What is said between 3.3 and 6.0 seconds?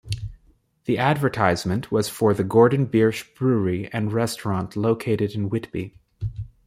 brewery and restaurant located in Whitby.